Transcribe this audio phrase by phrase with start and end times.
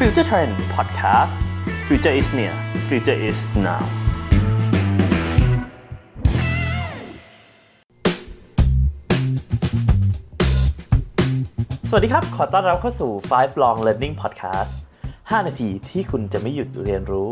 [0.00, 1.36] Future Trend Podcast
[1.86, 2.54] Future is near
[2.88, 3.82] Future is now
[11.88, 14.72] สวัสดีครับ ขอต้อนรับเข้าสู่ Five Long Learning Podcast
[15.10, 17.28] 5 นาทีที่คุณจะไม่หยุดเรียนรู้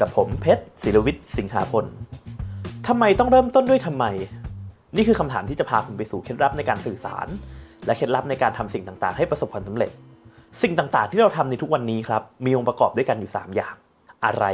[0.00, 1.84] กับผมเพชรศิลวิทย์สิงหาพล
[2.86, 4.04] ทำไมต้องเริ่มต้นด้วยทำไม
[4.96, 7.26] นี่คือคำถามที่จะพาคุณไปสู่เคล็ดลับในการสื่อสาร
[7.86, 9.92] และเคล็ดลับในการทำสิ่งต่างๆ ให้ประสบความสำเร็จ
[10.62, 13.74] สิ่งต่างๆ ที่เราทำในทุกวันนี้ครับ มีองค์ประกอบด้วยกันอยู่ 3 อย่าง
[14.24, 14.44] อะไร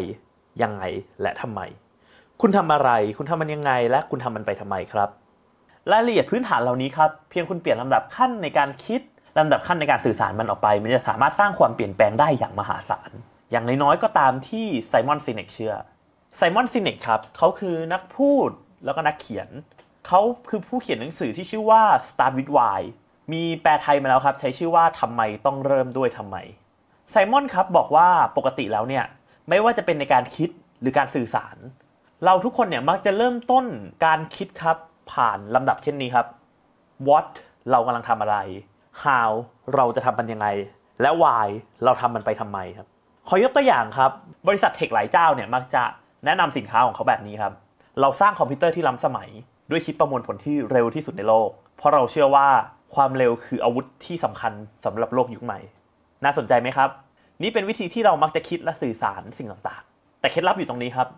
[0.62, 0.82] ยังไง
[1.22, 1.60] และทำไม
[2.40, 5.08] คุณทำอะไร คุณทำมันยังไง และคุณทำมันไปทำไมครับ
[5.90, 9.00] รายละเอียดพื้นฐานเหล่านี้ครับ เพียงคุณเปลี่ยนลำดับขั้นในการคิด
[9.38, 13.10] ลำดับขั้นในการสื่อสารมันออกไป มันจะสามารถสร้างความเปลี่ยนแปลงได้อย่างมหาศาล
[13.50, 15.74] อย่างน้อยๆก็ตามที่ไซมอนซินเนกเชื่อ
[16.36, 18.50] ไซมอนซินเนกครับ เขาคือนักพูด
[18.84, 19.48] แล้วก็นักเขียน
[20.06, 22.80] เขาคือผู้เขียนหนังสือที่ชื่อว่า Start with Why
[23.32, 26.36] มีแปลไทยมาแล้วครับ ใช้ชื่อว่าทำไมต้องเริ่มด้วยทำไม
[27.10, 29.04] ไซมอนครับบอกว่าปกติแล้วเนี่ย
[29.48, 31.56] ไม่ว่าจะเป็นในการคิดหรือการสื่อสาร
[32.24, 33.66] เราทุกคนเนี่ยมักจะเริ่มต้น
[34.06, 34.76] การคิดครับ
[35.12, 36.26] ผ่านลำดับเช่นนี้ครับ
[37.08, 37.28] what
[37.70, 38.36] เรากำลังทำอะไร
[39.02, 39.30] how
[39.74, 40.46] เราจะทำมันยังไง
[41.02, 41.48] และ why
[41.84, 42.86] เราทำมันไปทำไมครับ
[43.28, 44.10] ขอยกตัวอย่างครับ
[44.48, 45.82] บริษัทเทคหลายเจ้าเนี่ยมักจะ
[46.24, 47.52] แนะนำสินค้าของเขาแบบนี้ครับ
[48.00, 49.28] เราสร้างคอมพิวเตอร์ที่ล้ำสมัย
[49.70, 52.48] ด้วยชิปประมวลผลที่เร็วที่สุดในโลก เพราะเราเชื่อว่า
[52.94, 54.52] ความเร็วคืออาวุธที่สำคัญ
[54.84, 55.58] สำหรับโลกยุคใหม่
[56.24, 56.90] น่าสนใจไหมครับ
[57.42, 61.08] นี่เป็นวิธีที่เรามักจะคิดและสื่อสารสิ่งต่างๆ แต่เคล็ดลับอยู่ตรงนี้ครับ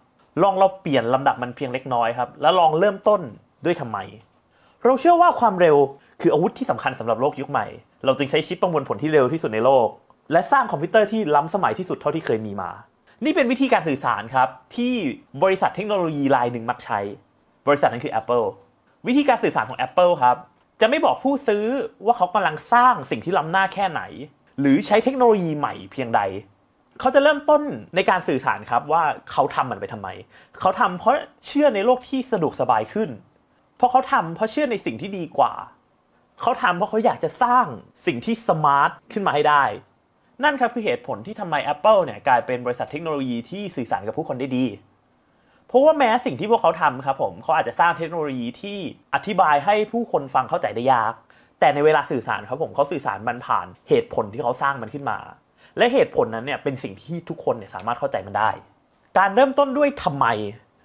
[0.43, 3.21] ลองเราเปลี่ยนลำดับมันเพียงเล็กน้อยครับ แล้วลองเริ่มต้น
[3.65, 3.99] ด้วยทำไม
[4.85, 5.77] เราเชื่อว่าความเร็ว
[6.21, 7.67] คืออาวุธที่สำคัญสำหรับโลกยุคใหม่
[8.05, 9.89] เราจึงใช้ชิปประมวลผลที่เร็วที่สุดในโลก
[10.33, 12.71] และสร้างคอมพิวเตอร์ที่ล้ำสมัยที่สุดเท่าที่เคยมีมา
[13.25, 14.95] นี่เป็นวิธีการสื่อสารครับที่
[15.43, 17.01] บริษัทเทคโนโลยีรายหนึ่งมักใช้
[17.67, 18.47] บริษัทนั้นคือ Apple
[19.07, 20.37] วิธีการสื่อสารของ Apple ครับ
[20.81, 21.65] จะไม่บอกผู้ซื้อ
[22.05, 24.03] ว่าเขากำลังสร้างสิ่งที่ล้ำหน้าแค่ไหน
[24.61, 26.21] หรือใช้เทคโนโลยีใหม่เพียงใด
[27.01, 27.63] เขาจะเริ่มต้น
[27.97, 30.09] ในการสื่อสารครับว่าเขาทำมันไปทำไม
[30.61, 31.15] เขาทำเพราะ
[31.47, 33.11] เชื่อในโลกที่สะดวกสบายขึ้น
[33.77, 35.53] เพราะเขาทำเพราะเชื่อในสิ่งที่ดีกว่า
[36.41, 37.67] เขาทำเพราะเขาอยากจะสร้าง
[38.07, 39.65] สิ่งที่สมาร์ทขึ้นมาให้ได้
[40.45, 44.65] นั่นครับคือเหตุผลที่ทำไม Apple เนี่ยกลายเป็นบริษัทเทคโนโลยีที่สื่อสารกับผู้คนได้ดี
[45.75, 48.79] ราะว่าแม้สิ่งที่พวกเขาทำครับผมเขาอาจจะสร้างเทคโนโลยีที่
[49.15, 51.13] อธิบายให้ผู้คนฟังเข้าใจได้ยาก
[51.61, 55.19] แต่ในเวลาสื่อสารครับผมเขาสื่อสารมันผ่านเหตุผลที่เขาสร้างมันขึ้นมา
[55.79, 58.51] และเหตุผลนั้นเนี่ยเป็นสิ่งที่ทุกคนเนี่ยสามารถเข้าใจมันได้
[59.19, 60.27] การเริ่มต้นด้วยทำไม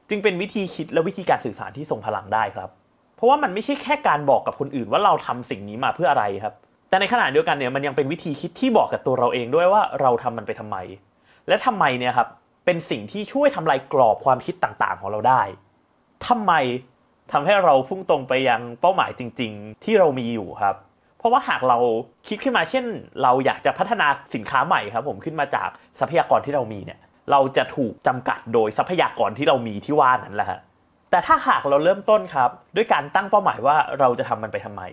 [0.10, 2.70] จึงเป็นวิธีคิดและวิธีการสื่อสารที่ทรงพลังได้ครับ
[3.16, 6.54] เพราะว่ามันไม่ใช่แค่การบอกกับคนอื่นว่าเราทำสิ่งนี้มาเพื่ออะไรครับ
[6.90, 10.78] แต่ในขณะเดียวกันเนี่ยมันยังเป็นวิธีคิดที่บอกกับตัวเราเองด้วยว่าเราทำมันไปทำไม
[11.48, 12.28] และทำไมเนี่ยครับ
[12.66, 15.42] เป็นสิ่งที่ช่วยทำลายกรอบความคิดต่างๆ ของเราได้
[16.28, 16.54] ทำไม
[17.32, 20.76] ทำให้เราพุ่งตรงไปยังเป้าหมายจริง ๆ ที่เรามีอยู่ครับ
[21.18, 21.78] เพราะว่าหากเรา
[22.28, 22.86] คิดขึ้นมาเช่น
[23.24, 27.00] เราอยากจะพัฒนาสินค้าใหม่ครับ ผมขึ้นมาจากทรัพยากรที่เรามีเนี่ย
[27.32, 30.60] เราจะถูกจำกัดโดยทรัพยากรที่เรามีที่ว่านั้นแหละ
[31.12, 34.84] แต่ถ้าหากเราเริ่มต้นครับ ด้วยการตั้งเป้าหมายว่าเราจะทำมันไปทำไม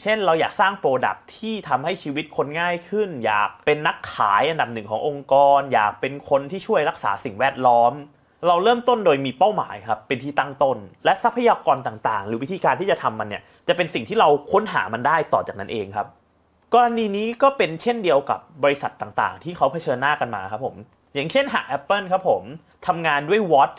[0.00, 7.92] เช่นเราอยากสร้างโปรดักที่ทำให้ชีวิตคนง่ายขึ้น อยากเป็นนักขายอันดับหนึ่งขององค์กร อยากเป็นคนที่ช่วยรักษาสิ่งแวดล้อม
[8.46, 16.06] เราเริ่มต้นโดยมีเป้าหมายครับเป็นที่ตั้งต้น และทรัพยากรต่างๆ หรือวิธีการที่จะทำมันเนี่ยจะเป็นสิ่งที่เราค้นหามันได้ต่อจากนั้นเองครับ
[16.74, 20.76] กรณีนี้ก็เป็นเช่นเดียวกับบริษัทต่างๆ ที่เขาเผชิญหน้ากันมาครับผม
[21.14, 22.42] อย่างเช่นหาก Apple ครับผม
[22.86, 23.76] ทำงานด้วย Watt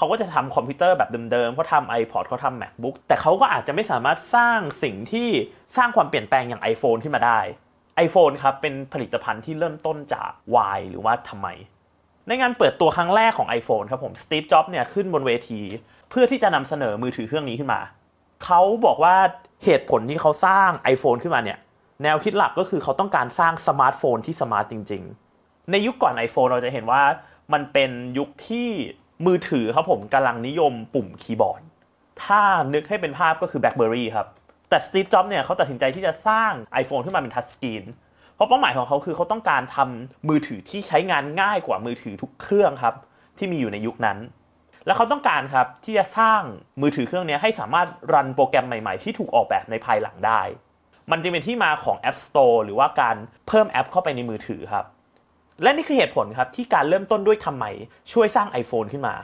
[0.00, 5.28] เขาก็จะทำคอมพิวเตอร์แบบเดิมๆเขาทำ iPod เขาทำ MacBook แต่เขาก็อาจจะไม่สามารถสร้างสิ่งที่
[5.76, 7.40] สร้างความเปลี่ยนแปลงอย่าง iPhone ขึ้นมาได้
[8.06, 11.48] iPhone ครับเป็นผลิตภัณฑ์ที่เริ่มต้นจาก Why หรือว่าทำไม
[12.26, 15.60] ในงานเปิดตัวครั้งแรกของ iPhone ครับผมสตีฟจ็อบส์เนี่ยขึ้นบนเวที
[16.10, 17.80] เพื่อที่จะนำเสนอมือถือเครื่องนี้ขึ้นมา
[18.44, 19.16] เขาบอกว่า
[19.64, 21.58] เหตุผลที่เขาสร้าง iPhone ขึ้นมาเนี่ย
[22.02, 25.02] แนวคิดหลักก็คือเขาต้องการสร้างสมาร์ทโฟนที่ smart จริง
[25.36, 27.02] ๆ ในยุคก่อน iPhone เราจะเห็นว่า
[27.52, 28.68] มันเป็นยุคที่
[29.26, 31.62] มือถือครับผมกำลังนิยมปุ่มคีย์บอร์ด
[32.24, 32.42] ถ้า
[32.74, 34.26] นึกให้เป็นภาพก็คือ BlackBerry ครับ
[34.68, 37.84] แต่สตีฟ จ็อบเนี่ยเขาตัดสินใจที่จะสร้าง iPhone ขึ้นมาเป็น touch screen
[38.34, 42.94] เพราะเป้าหมายของเขาคือเขาต้องการทำมือถือที่ใช้งานง่ายกว่ามือถือทุกเครื่องครับ
[43.38, 44.18] ที่มีอยู่ในยุคนั้น
[44.86, 46.42] และเขาต้องการครับที่จะสร้าง
[46.82, 50.42] มือถือเครื่องนี้ให้สามารถ run โปรแกรมใหม่ๆ ที่ถูกออกแบบในภายหลังได้
[51.10, 53.16] มันจะเป็นที่มาของ App Store หรือว่าการ
[53.48, 54.84] เพิ่มแอปเข้าไปในมือถือครับ
[55.62, 57.64] และนี่คือเหตุผลครับที่การเริ่มต้นด้วยทำไม
[58.12, 59.14] ช่วยสร้าง iPhone ขึ้นมา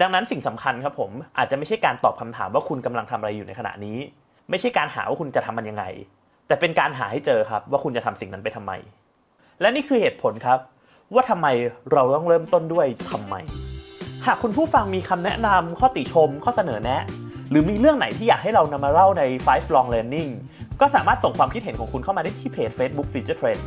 [0.00, 3.98] ดังนั้นสิ่งสำคัญครับผมอาจจะไม่ใช่การตอบคำถามว่าคุณกำลังทำอะไรอยู่ในขณะนี้
[4.50, 5.84] ไม่ใช่การหาว่าคุณจะทำมันยังไง
[6.46, 8.72] แต่เป็นการหาให้เจอครับว่าคุณจะทำสิ่งนั้นไปทำไม
[9.60, 10.58] และนี่คือเหตุผลครับ
[11.14, 11.46] ว่าทำไม
[11.92, 13.34] เราต้องเริ่มต้นด้วยทำไม
[14.26, 17.02] หากคุณผู้ฟังมีคำแนะนำข้อติชม ข้อเสนอแนะ
[17.50, 20.30] หรือมีเรื่องไหนที่อยากให้เรานำมาเล่าใน Five Long Learning
[20.80, 23.62] ก็สามารถส่งความคิดเห็นของคุณเข้ามาได้ที่เพจ Facebook Future Trend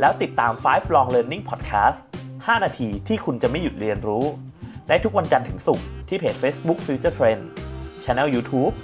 [0.00, 1.98] แล้วติดตาม 5 Long Learning Podcast
[2.30, 4.24] 5 นาทีที่คุณจะไม่หยุดเรียนรู้
[4.88, 7.42] ได้ทุกวันจันทร์ถึงศุกร์ที่เพจ Facebook Future Trend
[8.04, 8.74] Channel YouTube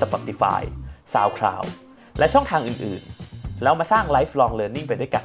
[0.00, 0.60] Spotify
[1.14, 1.66] SoundCloud
[2.18, 5.24] และช่องทางอื่นๆ แล้วมาสร้าง Lifelong Learning ไปด้วยกัน